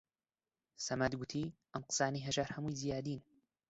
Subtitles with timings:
[0.85, 3.19] سەمەد گوتی: ئەم قسانەی هەژار هەمووی زیادین